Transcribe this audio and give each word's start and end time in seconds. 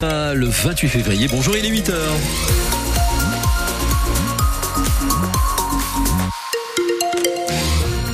Le 0.00 0.46
28 0.46 0.86
février, 0.86 1.26
bonjour, 1.26 1.56
il 1.56 1.66
est 1.66 1.70
8h. 1.70 1.92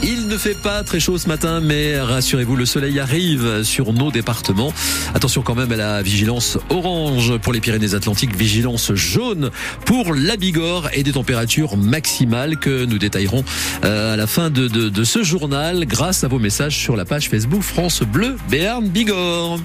Il 0.02 0.28
ne 0.28 0.38
fait 0.38 0.54
pas 0.54 0.82
très 0.82 0.98
chaud 0.98 1.18
ce 1.18 1.28
matin, 1.28 1.60
mais 1.60 2.00
rassurez-vous, 2.00 2.56
le 2.56 2.64
soleil 2.64 2.98
arrive 3.00 3.64
sur 3.64 3.92
nos 3.92 4.10
départements. 4.10 4.72
Attention 5.12 5.42
quand 5.42 5.54
même 5.54 5.72
à 5.72 5.76
la 5.76 6.00
vigilance 6.00 6.56
orange 6.70 7.36
pour 7.36 7.52
les 7.52 7.60
Pyrénées-Atlantiques, 7.60 8.34
vigilance 8.34 8.94
jaune 8.94 9.50
pour 9.84 10.14
la 10.14 10.38
Bigorre 10.38 10.88
et 10.94 11.02
des 11.02 11.12
températures 11.12 11.76
maximales 11.76 12.56
que 12.56 12.86
nous 12.86 12.96
détaillerons 12.96 13.44
euh, 13.84 14.14
à 14.14 14.16
la 14.16 14.26
fin 14.26 14.48
de, 14.48 14.68
de, 14.68 14.88
de 14.88 15.04
ce 15.04 15.22
journal 15.22 15.84
grâce 15.84 16.24
à 16.24 16.28
vos 16.28 16.38
messages 16.38 16.78
sur 16.78 16.96
la 16.96 17.04
page 17.04 17.28
Facebook 17.28 17.60
France 17.60 18.00
Bleu 18.00 18.38
Béarn 18.48 18.88
Bigorre. 18.88 19.58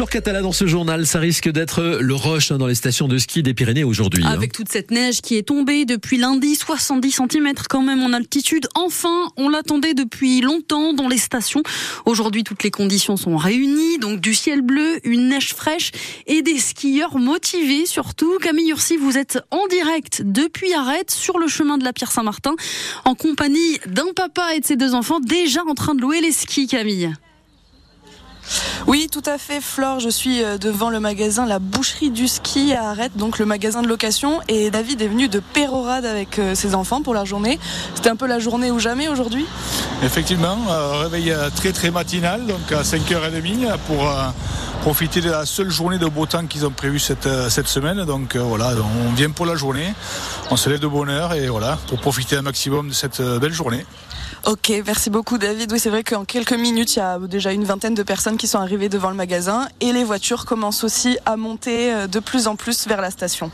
Flore 0.00 0.08
Catala 0.08 0.40
dans 0.40 0.52
ce 0.52 0.66
journal, 0.66 1.06
ça 1.06 1.18
risque 1.18 1.50
d'être 1.50 1.98
le 2.00 2.14
rush 2.14 2.50
hein, 2.50 2.56
dans 2.56 2.66
les 2.66 2.74
stations 2.74 3.06
de 3.06 3.18
ski 3.18 3.42
des 3.42 3.52
Pyrénées 3.52 3.84
aujourd'hui. 3.84 4.24
hein. 4.24 4.30
Avec 4.30 4.50
toute 4.50 4.70
cette 4.70 4.90
neige 4.90 5.20
qui 5.20 5.36
est 5.36 5.42
tombée 5.42 5.84
depuis 5.84 6.16
lundi, 6.16 6.54
70 6.54 7.10
cm 7.10 7.52
quand 7.68 7.82
même 7.82 8.02
en 8.02 8.14
altitude. 8.14 8.66
Enfin, 8.74 9.30
on 9.36 9.50
l'attendait 9.50 9.92
depuis 9.92 10.40
longtemps 10.40 10.94
dans 10.94 11.06
les 11.06 11.18
stations. 11.18 11.62
Aujourd'hui, 12.06 12.44
toutes 12.44 12.62
les 12.62 12.70
conditions 12.70 13.18
sont 13.18 13.36
réunies, 13.36 13.98
donc 13.98 14.20
du 14.20 14.32
ciel 14.32 14.62
bleu, 14.62 15.00
une 15.04 15.28
neige 15.28 15.52
fraîche 15.52 15.90
et 16.26 16.40
des 16.40 16.58
skieurs 16.58 17.18
motivés 17.18 17.84
surtout. 17.84 18.38
Camille 18.38 18.70
Ursi, 18.70 18.96
vous 18.96 19.18
êtes 19.18 19.38
en 19.50 19.66
direct 19.66 20.22
depuis 20.24 20.72
Arrête 20.72 21.10
sur 21.10 21.38
le 21.38 21.46
chemin 21.46 21.76
de 21.76 21.84
la 21.84 21.92
Pierre 21.92 22.10
Saint-Martin 22.10 22.54
en 23.04 23.14
compagnie 23.14 23.78
d'un 23.86 24.14
papa 24.16 24.54
et 24.56 24.60
de 24.60 24.64
ses 24.64 24.76
deux 24.76 24.94
enfants 24.94 25.20
déjà 25.20 25.62
en 25.66 25.74
train 25.74 25.94
de 25.94 26.00
louer 26.00 26.22
les 26.22 26.32
skis, 26.32 26.68
Camille. 26.68 27.12
Oui, 28.90 29.06
tout 29.08 29.22
à 29.24 29.38
fait, 29.38 29.60
Flore. 29.60 30.00
Je 30.00 30.08
suis 30.08 30.42
euh, 30.42 30.58
devant 30.58 30.90
le 30.90 30.98
magasin 30.98 31.46
La 31.46 31.60
Boucherie 31.60 32.10
du 32.10 32.26
Ski 32.26 32.72
à 32.72 32.88
Arrête, 32.88 33.16
donc 33.16 33.38
le 33.38 33.46
magasin 33.46 33.82
de 33.82 33.86
location. 33.86 34.40
Et 34.48 34.72
David 34.72 35.00
est 35.00 35.06
venu 35.06 35.28
de 35.28 35.38
Pérorade 35.38 36.04
avec 36.04 36.40
euh, 36.40 36.56
ses 36.56 36.74
enfants 36.74 37.00
pour 37.00 37.14
la 37.14 37.24
journée. 37.24 37.60
C'était 37.94 38.08
un 38.08 38.16
peu 38.16 38.26
la 38.26 38.40
journée 38.40 38.72
ou 38.72 38.80
jamais 38.80 39.06
aujourd'hui? 39.06 39.46
Effectivement, 40.02 40.58
euh, 40.68 41.04
réveil 41.04 41.32
très 41.54 41.70
très 41.70 41.92
matinal, 41.92 42.44
donc 42.48 42.72
à 42.72 42.82
5h30 42.82 43.64
euh, 43.64 43.76
pour 43.86 44.12
profiter 44.80 45.20
de 45.20 45.30
la 45.30 45.46
seule 45.46 45.70
journée 45.70 45.98
de 45.98 46.06
beau 46.06 46.26
temps 46.26 46.44
qu'ils 46.46 46.66
ont 46.66 46.72
prévu 46.72 46.98
cette, 46.98 47.28
semaine. 47.68 48.04
Donc 48.04 48.34
voilà, 48.34 48.72
on 49.06 49.12
vient 49.12 49.30
pour 49.30 49.46
la 49.46 49.54
journée, 49.54 49.94
on 50.50 50.56
se 50.56 50.68
lève 50.68 50.80
de 50.80 50.88
bonne 50.88 51.10
heure 51.10 51.32
et 51.32 51.46
voilà, 51.46 51.78
pour 51.86 52.00
profiter 52.00 52.34
un 52.34 52.42
maximum 52.42 52.88
de 52.88 52.94
cette 52.94 53.22
belle 53.22 53.52
journée. 53.52 53.86
Ok, 54.46 54.72
merci 54.86 55.10
beaucoup 55.10 55.36
David. 55.36 55.70
Oui, 55.70 55.78
c'est 55.78 55.90
vrai 55.90 56.02
qu'en 56.02 56.24
quelques 56.24 56.54
minutes, 56.54 56.96
il 56.96 57.00
y 57.00 57.02
a 57.02 57.18
déjà 57.18 57.52
une 57.52 57.64
vingtaine 57.64 57.94
de 57.94 58.02
personnes 58.02 58.38
qui 58.38 58.46
sont 58.46 58.58
arrivées 58.58 58.88
devant 58.88 59.10
le 59.10 59.14
magasin 59.14 59.68
et 59.82 59.92
les 59.92 60.02
voitures 60.02 60.46
commencent 60.46 60.82
aussi 60.82 61.18
à 61.26 61.36
monter 61.36 61.92
euh, 61.92 62.06
de 62.06 62.20
plus 62.20 62.48
en 62.48 62.56
plus 62.56 62.86
vers 62.86 63.02
la 63.02 63.10
station. 63.10 63.50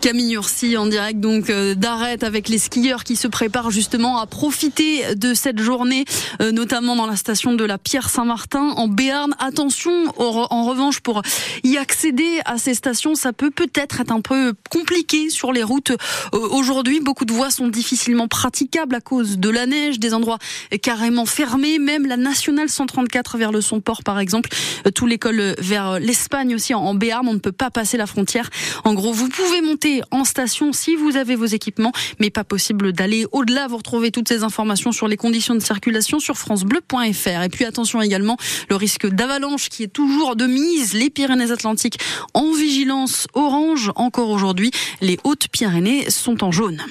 Camille 0.00 0.34
Ursi 0.34 0.76
en 0.76 0.86
direct 0.86 1.20
donc 1.20 1.50
euh, 1.50 1.74
d'Arrête 1.74 2.24
avec 2.24 2.48
les 2.48 2.58
skieurs 2.58 3.04
qui 3.04 3.16
se 3.16 3.28
préparent 3.28 3.70
justement 3.70 4.18
à 4.18 4.26
profiter 4.26 5.14
de 5.14 5.34
cette 5.34 5.60
journée, 5.60 6.04
euh, 6.40 6.52
notamment 6.52 6.96
dans 6.96 7.06
la 7.06 7.16
station 7.16 7.54
de 7.54 7.64
la 7.64 7.78
Pierre 7.78 8.10
Saint-Martin 8.10 8.70
en 8.76 8.88
Béarn. 8.88 9.34
Attention, 9.38 9.92
en 10.18 10.64
revanche, 10.64 11.00
pour 11.00 11.22
y 11.64 11.76
accéder 11.76 12.40
à 12.44 12.58
ces 12.58 12.74
stations, 12.74 13.14
ça 13.14 13.32
peut 13.32 13.50
peut-être 13.50 14.00
être 14.00 14.12
un 14.12 14.20
peu 14.20 14.54
compliqué 14.70 15.30
sur 15.30 15.52
les 15.52 15.62
routes. 15.62 15.90
Euh, 15.90 16.48
Aujourd'hui, 16.50 17.00
beaucoup 17.00 17.24
de 17.24 17.32
voies 17.32 17.50
sont 17.50 17.68
difficilement 17.68 18.28
praticables 18.28 18.94
à 18.94 19.00
cause 19.00 19.38
de 19.38 19.50
la 19.50 19.66
neige, 19.66 19.98
des 19.98 20.14
endroits 20.14 20.38
carrément 20.82 21.26
fermés, 21.26 21.78
même 21.78 22.06
la 22.06 22.16
nationale 22.16 22.68
134 22.68 23.38
vers 23.38 23.52
le 23.52 23.60
Son-Port 23.60 24.02
par 24.04 24.18
exemple, 24.18 24.50
tout 24.94 25.06
l'école 25.06 25.54
vers 25.58 25.98
l'Espagne 25.98 26.54
aussi 26.54 26.74
en 26.74 26.94
Béarn, 26.94 27.26
on 27.26 27.34
ne 27.34 27.38
peut 27.38 27.52
pas 27.52 27.70
passer 27.70 27.96
la 27.96 28.06
frontière. 28.06 28.50
En 28.84 28.94
gros, 28.94 29.12
vous 29.12 29.28
pouvez 29.28 29.60
monter 29.60 29.85
en 30.10 30.24
station 30.24 30.72
si 30.72 30.96
vous 30.96 31.16
avez 31.16 31.36
vos 31.36 31.46
équipements, 31.46 31.92
mais 32.20 32.30
pas 32.30 32.44
possible 32.44 32.92
d'aller 32.92 33.26
au-delà. 33.32 33.66
Vous 33.68 33.76
retrouvez 33.76 34.10
toutes 34.10 34.28
ces 34.28 34.42
informations 34.42 34.92
sur 34.92 35.08
les 35.08 35.16
conditions 35.16 35.54
de 35.54 35.60
circulation 35.60 36.18
sur 36.18 36.36
francebleu.fr. 36.36 37.42
Et 37.42 37.48
puis 37.48 37.64
attention 37.64 38.02
également, 38.02 38.36
le 38.68 38.76
risque 38.76 39.06
d'avalanche 39.06 39.68
qui 39.68 39.82
est 39.82 39.92
toujours 39.92 40.36
de 40.36 40.46
mise. 40.46 40.94
Les 40.94 41.10
Pyrénées-Atlantiques 41.10 41.98
en 42.34 42.52
vigilance 42.52 43.26
orange 43.34 43.90
encore 43.96 44.30
aujourd'hui. 44.30 44.70
Les 45.00 45.18
Hautes-Pyrénées 45.24 46.10
sont 46.10 46.44
en 46.44 46.52
jaune. 46.52 46.82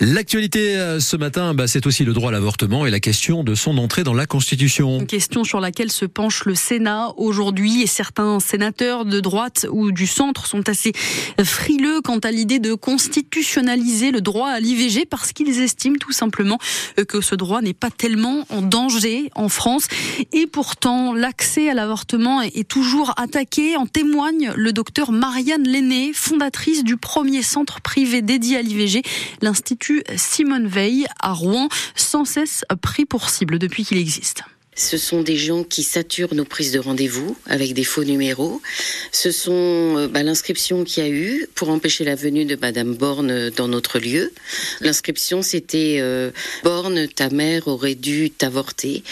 L'actualité 0.00 0.76
euh, 0.76 1.00
ce 1.00 1.16
matin, 1.16 1.54
bah, 1.54 1.66
c'est 1.66 1.86
aussi 1.86 2.04
le 2.04 2.12
droit 2.12 2.30
à 2.30 2.32
l'avortement 2.32 2.86
et 2.86 2.90
la 2.90 3.00
question 3.00 3.44
de 3.44 3.54
son 3.54 3.78
entrée 3.78 4.04
dans 4.04 4.14
la 4.14 4.26
Constitution. 4.26 5.00
Une 5.00 5.06
question 5.06 5.44
sur 5.44 5.60
laquelle 5.60 5.90
se 5.90 6.04
penche 6.04 6.44
le 6.44 6.54
Sénat 6.54 7.12
aujourd'hui 7.16 7.82
et 7.82 7.86
certains 7.86 8.40
sénateurs 8.40 9.04
de 9.04 9.20
droite 9.20 9.66
ou 9.70 9.92
du 9.92 10.06
centre 10.06 10.46
sont 10.46 10.68
assez 10.68 10.92
frileux 11.44 12.00
quant 12.02 12.18
à 12.18 12.30
l'idée 12.36 12.58
de 12.58 12.74
constitutionnaliser 12.74 14.10
le 14.10 14.20
droit 14.20 14.50
à 14.50 14.60
l'IVG 14.60 15.06
parce 15.06 15.32
qu'ils 15.32 15.60
estiment 15.60 15.96
tout 15.98 16.12
simplement 16.12 16.58
que 17.08 17.20
ce 17.20 17.34
droit 17.34 17.62
n'est 17.62 17.74
pas 17.74 17.90
tellement 17.90 18.44
en 18.50 18.62
danger 18.62 19.30
en 19.34 19.48
France 19.48 19.88
et 20.32 20.46
pourtant 20.46 21.14
l'accès 21.14 21.70
à 21.70 21.74
l'avortement 21.74 22.42
est 22.42 22.68
toujours 22.68 23.14
attaqué. 23.16 23.76
En 23.76 23.86
témoigne 23.86 24.52
le 24.54 24.72
docteur 24.72 25.12
Marianne 25.12 25.66
Lenné, 25.66 26.12
fondatrice 26.12 26.84
du 26.84 26.96
premier 26.96 27.42
centre 27.42 27.80
privé 27.80 28.22
dédié 28.22 28.58
à 28.58 28.62
l'IVG, 28.62 29.02
l'Institut 29.40 30.04
Simone 30.16 30.66
Veil 30.66 31.06
à 31.20 31.32
Rouen, 31.32 31.68
sans 31.94 32.24
cesse 32.24 32.64
pris 32.82 33.06
pour 33.06 33.30
cible 33.30 33.58
depuis 33.58 33.84
qu'il 33.84 33.98
existe. 33.98 34.42
Ce 34.76 34.98
sont 34.98 35.22
des 35.22 35.36
gens 35.36 35.64
qui 35.64 35.82
saturent 35.82 36.34
nos 36.34 36.44
prises 36.44 36.70
de 36.70 36.78
rendez-vous 36.78 37.36
avec 37.46 37.72
des 37.72 37.82
faux 37.82 38.04
numéros. 38.04 38.60
Ce 39.10 39.30
sont 39.30 39.96
euh, 39.96 40.06
bah, 40.06 40.22
l'inscription 40.22 40.84
qu'il 40.84 41.02
y 41.02 41.06
a 41.06 41.10
eu 41.10 41.48
pour 41.54 41.70
empêcher 41.70 42.04
la 42.04 42.14
venue 42.14 42.44
de 42.44 42.56
Madame 42.56 42.94
Borne 42.94 43.50
dans 43.50 43.68
notre 43.68 43.98
lieu. 43.98 44.32
L'inscription, 44.80 45.40
c'était 45.40 45.96
euh, 46.00 46.30
Borne, 46.62 47.08
ta 47.08 47.30
mère 47.30 47.68
aurait 47.68 47.94
dû 47.94 48.30
t'avorter. 48.30 49.02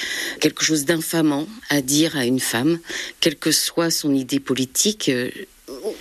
Quelque 0.41 0.63
chose 0.63 0.85
d'infamant 0.85 1.49
à 1.71 1.81
dire 1.81 2.17
à 2.17 2.27
une 2.27 2.41
femme, 2.41 2.79
quelle 3.21 3.37
que 3.37 3.51
soit 3.51 3.91
son 3.91 4.15
idée 4.15 4.41
politique. 4.41 5.09
euh, 5.09 5.31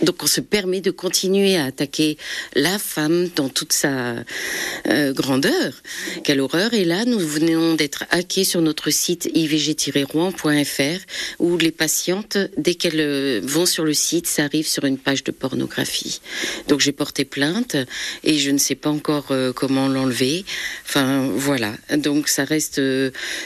donc 0.04 0.22
on 0.22 0.28
se 0.28 0.42
permet 0.42 0.82
de 0.82 0.92
continuer 0.92 1.56
à 1.58 1.66
attaquer 1.66 2.18
la 2.56 2.78
femme 2.78 3.30
dans 3.36 3.50
toute 3.50 3.74
sa 3.74 4.16
euh, 4.88 5.14
grandeur. 5.14 5.74
Quelle 6.24 6.42
horreur. 6.42 6.74
Et 6.74 6.86
là, 6.86 7.06
nous 7.06 7.20
venons 7.20 7.76
d'être 7.76 8.04
hackés 8.12 8.44
sur 8.44 8.62
notre 8.62 8.90
site 8.90 9.30
ivg-rouen.fr 9.34 11.00
où 11.40 11.58
les 11.58 11.72
patientes, 11.72 12.38
dès 12.58 12.76
qu'elles 12.76 13.00
euh, 13.00 13.42
vont 13.44 13.66
sur 13.66 13.86
le 13.86 13.94
site, 13.94 14.28
ça 14.28 14.44
arrive 14.44 14.68
sur 14.68 14.86
une 14.86 14.98
page 14.98 15.24
de 15.24 15.32
pornographie. 15.32 16.20
Donc 16.68 16.82
j'ai 16.82 16.92
porté 16.92 17.26
plainte 17.26 17.78
et 18.24 18.38
je 18.38 18.52
ne 18.52 18.58
sais 18.58 18.76
pas 18.76 18.90
encore 18.90 19.28
euh, 19.32 19.54
comment 19.54 19.88
l'enlever. 19.88 20.44
Enfin 20.86 21.30
voilà. 21.34 21.74
Donc 21.96 22.28
ça 22.28 22.44
reste 22.44 22.82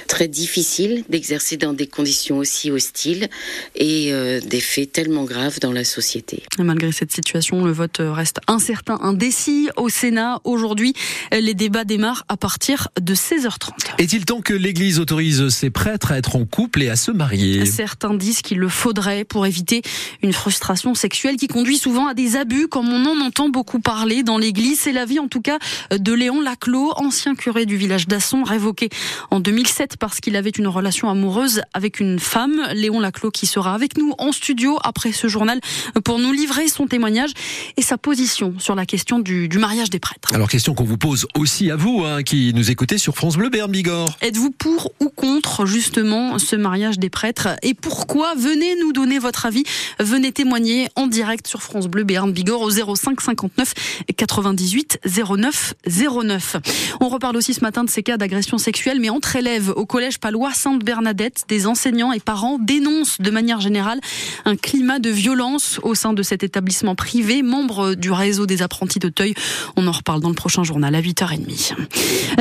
très 0.07 0.27
difficile 0.27 1.03
d'exercer 1.09 1.57
dans 1.57 1.73
des 1.73 1.87
conditions 1.87 2.37
aussi 2.37 2.71
hostiles 2.71 3.29
et 3.75 4.11
des 4.41 4.59
faits 4.59 4.91
tellement 4.91 5.23
graves 5.23 5.59
dans 5.59 5.71
la 5.71 5.83
société. 5.83 6.46
Et 6.59 6.63
Malgré 6.63 6.91
cette 6.91 7.11
situation, 7.11 7.63
le 7.63 7.71
vote 7.71 7.97
reste 7.99 8.39
incertain, 8.47 8.97
indécis 9.01 9.69
au 9.77 9.89
Sénat. 9.89 10.41
Aujourd'hui, 10.43 10.93
les 11.31 11.53
débats 11.53 11.83
démarrent 11.83 12.23
à 12.29 12.37
partir 12.37 12.87
de 12.99 13.13
16h30. 13.13 13.69
Est-il 13.99 14.25
temps 14.25 14.41
que 14.41 14.53
l'Église 14.53 14.99
autorise 14.99 15.49
ses 15.49 15.69
prêtres 15.69 16.11
à 16.11 16.17
être 16.17 16.35
en 16.35 16.45
couple 16.45 16.81
et 16.81 16.89
à 16.89 16.95
se 16.95 17.11
marier? 17.11 17.65
Certains 17.65 18.15
disent 18.15 18.41
qu'il 18.41 18.57
le 18.57 18.69
faudrait 18.69 19.23
pour 19.23 19.45
éviter 19.45 19.81
une 20.23 20.33
frustration 20.33 20.95
sexuelle 20.95 21.35
qui 21.35 21.47
conduit 21.47 21.77
souvent 21.77 22.07
à 22.07 22.15
des 22.15 22.35
abus, 22.35 22.67
comme 22.67 22.89
on 22.89 23.05
en 23.05 23.23
entend 23.23 23.49
beaucoup 23.49 23.79
parler 23.79 24.23
dans 24.23 24.39
l'Église. 24.39 24.79
C'est 24.79 24.93
l'avis 24.93 25.19
en 25.19 25.27
tout 25.27 25.41
cas 25.41 25.59
de 25.91 26.13
Léon 26.13 26.41
Laclos, 26.41 26.91
ancien 26.95 27.35
curé 27.35 27.65
du 27.65 27.77
village 27.77 28.07
d'Asson, 28.07 28.43
révoqué 28.43 28.89
en 29.29 29.39
2007 29.39 29.97
parce 29.97 30.19
qu'il 30.19 30.35
avait 30.35 30.49
une 30.49 30.67
relation 30.67 31.09
amoureuse 31.09 31.61
avec 31.73 31.99
une 31.99 32.19
femme. 32.19 32.61
Léon 32.73 32.99
Laclos 32.99 33.31
qui 33.31 33.45
sera 33.45 33.75
avec 33.75 33.97
nous 33.97 34.13
en 34.17 34.31
studio 34.31 34.79
après 34.83 35.11
ce 35.11 35.27
journal 35.27 35.59
pour 36.03 36.19
nous 36.19 36.31
livrer 36.37 36.67
son 36.67 36.87
témoignage 36.87 37.31
et 37.75 37.81
sa 37.81 37.97
position 37.97 38.53
sur 38.59 38.75
la 38.75 38.85
question 38.85 39.19
du, 39.19 39.49
du 39.49 39.57
mariage 39.57 39.89
des 39.89 39.99
prêtres. 39.99 40.33
Alors 40.33 40.47
question 40.47 40.73
qu'on 40.73 40.83
vous 40.83 40.97
pose 40.97 41.27
aussi 41.35 41.71
à 41.71 41.75
vous, 41.75 42.03
hein, 42.05 42.23
qui 42.23 42.53
nous 42.53 42.71
écoutez 42.71 42.97
sur 42.97 43.15
France 43.15 43.37
Bleu 43.37 43.49
Béarn 43.49 43.71
Bigorre. 43.71 44.15
Êtes-vous 44.21 44.51
pour 44.51 44.91
ou 44.99 45.09
contre 45.09 45.65
justement 45.65 46.39
ce 46.39 46.55
mariage 46.55 46.99
des 46.99 47.09
prêtres 47.09 47.49
et 47.63 47.73
pourquoi? 47.73 48.35
Venez 48.35 48.75
nous 48.79 48.93
donner 48.93 49.19
votre 49.19 49.45
avis. 49.45 49.63
Venez 49.99 50.31
témoigner 50.31 50.89
en 50.95 51.07
direct 51.07 51.47
sur 51.47 51.61
France 51.61 51.87
Bleu 51.87 52.03
Béarn 52.03 52.31
Bigorre 52.31 52.61
au 52.61 52.69
05 52.69 53.19
59 53.19 53.73
98 54.15 54.99
09 55.05 55.73
09. 55.87 56.57
On 57.01 57.09
reparle 57.09 57.35
aussi 57.37 57.53
ce 57.53 57.61
matin 57.61 57.83
de 57.83 57.89
ces 57.89 58.03
cas 58.03 58.17
d'agression 58.17 58.57
sexuelle, 58.57 58.99
mais 58.99 59.09
entre 59.09 59.35
élèves 59.35 59.69
au 59.75 59.85
collège 59.85 60.19
palois 60.19 60.53
Sainte-Bernadette, 60.53 61.43
des 61.47 61.65
enseignants 61.65 62.11
et 62.11 62.19
parents 62.19 62.59
dénoncent 62.59 63.19
de 63.19 63.31
manière 63.31 63.59
générale 63.59 63.99
un 64.45 64.55
climat 64.55 64.99
de 64.99 65.09
violence 65.09 65.79
au 65.83 65.95
sein 65.95 66.13
de 66.13 66.23
cet 66.27 66.43
établissement 66.43 66.95
privé, 66.95 67.41
membre 67.41 67.95
du 67.95 68.11
réseau 68.11 68.45
des 68.45 68.61
apprentis 68.61 68.99
d'Auteuil. 68.99 69.33
On 69.75 69.87
en 69.87 69.91
reparle 69.91 70.21
dans 70.21 70.29
le 70.29 70.35
prochain 70.35 70.63
journal 70.63 70.93
à 70.93 71.01
8h30. 71.01 71.73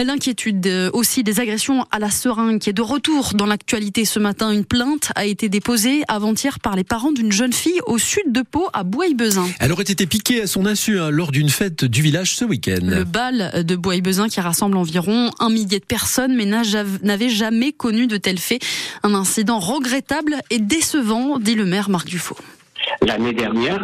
L'inquiétude 0.05 0.69
aussi 0.93 1.23
des 1.23 1.41
agressions 1.41 1.87
à 1.91 1.99
la 1.99 2.11
seringue 2.11 2.59
qui 2.59 2.71
est 2.71 2.75
de 2.75 2.83
retour 2.83 3.33
dans 3.35 3.47
l'actualité 3.47 4.05
ce 4.05 4.19
matin. 4.19 4.51
Une 4.53 4.65
plainte 4.65 5.13
a 5.15 5.25
été 5.25 5.49
déposée 5.49 6.03
avant-hier 6.09 6.59
par 6.61 6.77
les 6.77 6.85
parents 6.85 7.13
d'une 7.13 7.33
jeune 7.33 7.53
fille 7.53 7.81
au 7.87 7.99
sud 7.99 8.33
de 8.33 8.43
Pau 8.43 8.69
à 8.73 8.83
Bois-Bezin. 8.83 9.47
Elle 9.61 9.73
aurait 9.73 9.85
été 9.85 10.07
piquée 10.07 10.43
à 10.43 10.47
son 10.47 10.67
insu 10.67 10.99
hein, 10.99 11.11
lors 11.11 11.33
d'une 11.33 11.49
fête 11.49 11.85
du 11.85 12.03
village 12.03 12.35
ce 12.35 12.45
week-end. 12.45 12.81
Le 12.83 13.05
bal 13.05 13.65
de 13.65 13.77
Bois-Bezin 13.77 14.29
qui 14.29 14.41
rassemble 14.41 14.77
environ 14.77 15.31
un 15.39 15.49
millier 15.49 15.79
de 15.79 15.85
personnes 15.85 16.35
mais 16.35 16.47
n'avait 16.47 17.29
jamais 17.29 17.73
connu 17.73 18.07
de 18.07 18.17
tels 18.17 18.39
faits. 18.39 18.63
Un 19.03 19.15
incident 19.15 19.59
regrettable 19.59 20.37
et 20.51 20.59
décevant, 20.59 21.39
dit 21.39 21.55
le 21.55 21.65
maire 21.65 21.89
Marc 21.89 22.09
Dufaux. 22.09 22.37
L'année 23.07 23.33
dernière, 23.33 23.83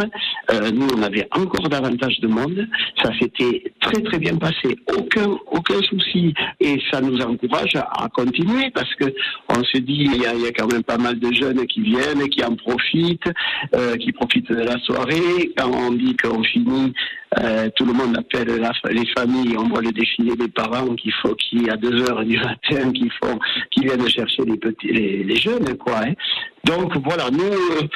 euh, 0.51 0.71
nous, 0.71 0.89
on 0.97 1.03
avait 1.03 1.29
encore 1.33 1.69
davantage 1.69 2.21
de 2.21 2.29
monde. 2.29 2.67
Ça 3.03 3.11
s'était 3.19 3.73
très 3.81 4.01
très 4.03 4.19
bien 4.19 4.37
passé. 4.37 4.77
Aucun 4.97 5.39
aucun 5.51 5.81
souci. 5.83 6.35
Et 6.61 6.79
ça 6.91 7.01
nous 7.01 7.21
encourage 7.21 7.77
à, 7.77 8.09
continuer 8.13 8.71
parce 8.75 8.93
que 8.95 9.07
on 9.49 9.63
se 9.65 9.79
dit 9.79 10.09
il 10.13 10.23
y, 10.23 10.27
a, 10.27 10.53
quand 10.53 10.71
même 10.73 10.83
pas 10.83 10.99
mal 10.99 11.19
de 11.19 11.33
jeunes 11.33 11.67
qui 11.67 11.81
viennent, 11.81 12.29
qui 12.29 12.45
en 12.45 12.55
profitent, 12.55 13.31
euh, 13.75 13.97
qui 13.97 14.13
profitent 14.13 14.51
de 14.51 14.63
la 14.63 14.79
soirée. 14.81 15.53
Quand 15.57 15.71
on 15.71 15.93
dit 15.93 16.17
qu'on 16.17 16.43
finit, 16.43 16.93
euh, 17.41 17.69
tout 17.77 17.85
le 17.85 17.93
monde 17.93 18.17
appelle 18.17 18.61
les 18.91 19.07
familles. 19.17 19.57
On 19.59 19.69
voit 19.69 19.83
le 19.83 19.93
défilé 19.93 20.37
des 20.37 20.49
parents 20.49 20.95
qui 20.95 21.11
faut 21.23 21.35
qui 21.35 21.69
à 21.71 21.77
2 21.77 22.03
heures 22.03 22.25
du 22.25 22.39
matin 22.39 22.93
qui 22.93 23.09
font 23.23 23.39
qui 23.71 23.85
viennent 23.85 24.09
chercher 24.09 24.43
les 24.47 24.57
petits 24.57 24.89
les 24.89 25.37
jeunes 25.37 25.77
quoi. 25.79 26.01
Hein. 26.05 26.13
Donc 26.65 26.93
voilà 27.05 27.31
nous 27.31 27.89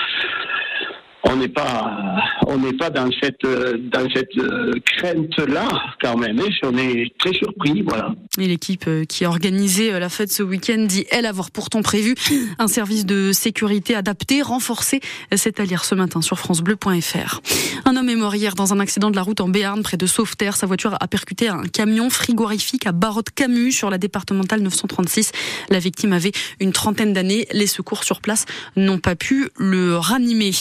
on 1.28 1.36
n'est 1.36 1.48
pas 1.48 2.16
on 2.46 2.58
n'est 2.58 2.72
pas 2.72 2.90
dans 2.90 3.08
cette 3.20 3.44
dans 3.44 4.08
cette 4.14 4.36
euh, 4.38 4.72
crainte 4.84 5.38
là 5.48 5.68
quand 6.00 6.16
même. 6.16 6.38
Hein. 6.40 6.48
On 6.62 6.76
est 6.76 7.12
très 7.18 7.32
surpris, 7.32 7.82
voilà. 7.82 8.14
Et 8.38 8.46
l'équipe 8.46 8.84
euh, 8.86 9.04
qui 9.04 9.24
a 9.24 9.28
organisé 9.28 9.92
euh, 9.92 9.98
la 9.98 10.08
fête 10.08 10.32
ce 10.32 10.42
week-end 10.42 10.84
dit 10.86 11.06
elle 11.10 11.26
avoir 11.26 11.50
pourtant 11.50 11.82
prévu 11.82 12.14
un 12.58 12.68
service 12.68 13.06
de 13.06 13.32
sécurité 13.32 13.94
adapté, 13.94 14.42
renforcé. 14.42 15.00
C'est 15.34 15.60
à 15.60 15.64
lire 15.64 15.84
ce 15.84 15.94
matin 15.94 16.20
sur 16.22 16.38
francebleu.fr. 16.38 17.40
Un 17.84 17.96
homme 17.96 18.08
est 18.08 18.16
mort 18.16 18.34
hier 18.34 18.54
dans 18.54 18.72
un 18.72 18.80
accident 18.80 19.10
de 19.10 19.16
la 19.16 19.22
route 19.22 19.40
en 19.40 19.48
Béarn 19.48 19.82
près 19.82 19.96
de 19.96 20.06
Sauveterre. 20.06 20.56
Sa 20.56 20.66
voiture 20.66 20.96
a 21.00 21.08
percuté 21.08 21.48
un 21.48 21.64
camion 21.64 22.10
frigorifique 22.10 22.86
à 22.86 22.92
Barotte-Camus 22.92 23.72
sur 23.72 23.90
la 23.90 23.98
départementale 23.98 24.60
936. 24.60 25.32
La 25.70 25.78
victime 25.78 26.12
avait 26.12 26.32
une 26.60 26.72
trentaine 26.72 27.12
d'années. 27.12 27.46
Les 27.52 27.66
secours 27.66 28.04
sur 28.04 28.20
place 28.20 28.44
n'ont 28.76 28.98
pas 28.98 29.16
pu 29.16 29.48
le 29.56 29.96
ranimer. 29.96 30.52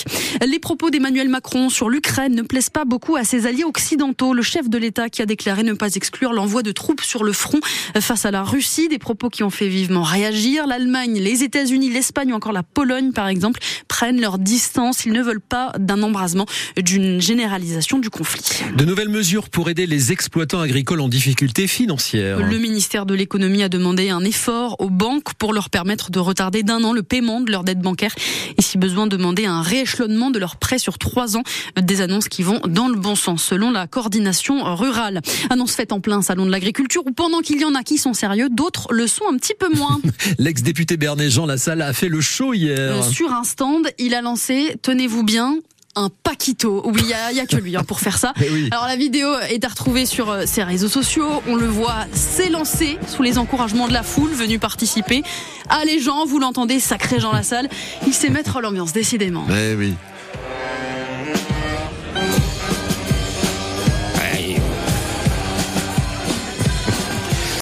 Propos 0.60 0.90
d'Emmanuel 0.90 1.30
Macron 1.30 1.70
sur 1.70 1.90
l'Ukraine 1.90 2.36
ne 2.36 2.42
plaisent 2.42 2.70
pas 2.70 2.86
beaucoup 2.86 3.16
à 3.16 3.24
ses 3.24 3.48
alliés 3.48 3.64
occidentaux. 3.64 4.34
Le 4.34 4.42
chef 4.42 4.70
de 4.70 4.78
l'État 4.78 5.10
qui 5.10 5.22
a 5.22 5.26
déclaré 5.26 5.64
ne 5.64 5.74
pas 5.74 5.96
exclure 5.96 6.34
l'envoi 6.34 6.64
de 6.64 6.72
troupes 6.72 7.02
sur 7.02 7.24
le 7.24 7.34
front 7.34 7.60
face 8.00 8.26
à 8.26 8.32
la 8.32 8.44
Russie, 8.44 8.88
des 8.88 9.00
propos 9.00 9.30
qui 9.30 9.44
ont 9.44 9.50
fait 9.50 9.68
vivement 9.68 10.04
réagir. 10.04 10.68
L'Allemagne, 10.68 11.20
les 11.20 11.44
États-Unis, 11.44 11.90
l'Espagne 11.90 12.34
ou 12.34 12.36
encore 12.36 12.54
la 12.54 12.64
Pologne, 12.64 13.12
par 13.12 13.28
exemple, 13.28 13.60
prennent 13.88 14.20
leur 14.20 14.38
distance. 14.38 15.06
Ils 15.06 15.14
ne 15.14 15.22
veulent 15.22 15.42
pas 15.42 15.72
d'un 15.80 16.02
embrasement, 16.04 16.46
d'une 16.78 17.22
généralisation 17.22 18.00
du 18.00 18.10
conflit. 18.10 18.64
De 18.76 18.86
nouvelles 18.86 19.10
mesures 19.10 19.50
pour 19.50 19.70
aider 19.70 19.86
les 19.86 20.12
exploitants 20.12 20.62
agricoles 20.62 21.02
en 21.02 21.10
difficulté 21.10 21.68
financière. 21.68 22.40
Le 22.40 22.58
ministère 22.58 23.06
de 23.06 23.14
l'économie 23.14 23.64
a 23.64 23.70
demandé 23.70 24.10
un 24.10 24.24
effort 24.24 24.76
aux 24.80 24.90
banques 24.90 25.34
pour 25.36 25.54
leur 25.54 25.70
permettre 25.70 26.12
de 26.12 26.20
retarder 26.20 26.64
d'un 26.64 26.84
an 26.84 26.94
le 26.94 27.04
paiement 27.04 27.42
de 27.42 27.52
leur 27.52 27.64
dette 27.64 27.80
bancaire 27.80 28.16
et 28.58 28.62
si 28.62 28.78
besoin 28.78 29.08
demander 29.08 29.46
un 29.46 29.62
rééchelonnement 29.62 30.32
de 30.36 30.40
leur 30.40 30.58
prêt 30.58 30.78
sur 30.78 30.98
trois 30.98 31.38
ans. 31.38 31.44
Des 31.82 32.02
annonces 32.02 32.28
qui 32.28 32.44
vont 32.44 32.60
dans 32.68 32.88
le 32.88 32.96
bon 32.96 33.16
sens, 33.16 33.44
selon 33.44 33.72
la 33.72 33.88
coordination 33.88 34.76
rurale. 34.76 35.22
Annonce 35.50 35.74
faite 35.74 35.92
en 35.92 36.00
plein 36.00 36.22
salon 36.22 36.46
de 36.46 36.52
l'agriculture 36.52 37.02
où 37.06 37.12
pendant 37.12 37.40
qu'il 37.40 37.60
y 37.60 37.66
en 37.66 37.74
a 37.74 37.84
qui 37.84 37.98
sont 37.98 38.14
sérieux, 38.14 38.50
d'autres 38.50 38.88
le 38.92 39.08
sont 39.08 39.26
un 39.32 39.38
petit 39.38 39.56
peu 39.58 39.70
moins. 39.74 40.00
L'ex-député 40.38 40.98
Bernet 40.98 41.30
Jean 41.30 41.46
Lassalle 41.46 41.82
a 41.82 41.94
fait 41.94 42.10
le 42.10 42.22
show 42.22 42.54
hier. 42.54 42.78
Euh, 42.78 43.02
sur 43.02 43.32
un 43.32 43.44
stand, 43.44 43.88
il 43.98 44.14
a 44.14 44.22
lancé, 44.22 44.76
tenez-vous 44.82 45.24
bien, 45.24 45.56
un 45.96 46.10
Paquito. 46.10 46.84
Oui, 46.86 47.02
il 47.02 47.34
n'y 47.34 47.40
a, 47.40 47.46
que 47.46 47.56
lui 47.56 47.76
hein, 47.76 47.84
pour 47.84 48.00
faire 48.00 48.18
ça. 48.18 48.34
Eh 48.42 48.68
Alors 48.72 48.86
la 48.86 48.96
vidéo 48.96 49.28
est 49.50 49.64
à 49.64 49.70
retrouver 49.70 50.06
sur 50.06 50.30
euh, 50.30 50.44
ses 50.46 50.64
réseaux 50.64 50.90
sociaux. 50.90 51.42
On 51.48 51.56
le 51.56 51.68
voit 51.68 52.06
s'élancer 52.12 52.98
sous 53.08 53.24
les 53.24 53.38
encouragements 53.38 53.88
de 53.88 53.94
la 53.94 54.04
foule 54.04 54.32
venue 54.32 54.60
participer. 54.60 55.24
Allez 55.70 56.00
Jean, 56.00 56.26
vous 56.26 56.40
l'entendez, 56.40 56.80
sacré 56.80 57.20
Jean 57.20 57.32
Lassalle. 57.32 57.70
Il 58.06 58.14
sait 58.14 58.30
mettre 58.30 58.62
l'ambiance, 58.62 58.94
décidément. 58.94 59.46
Eh 59.50 59.76
oui. 59.76 59.94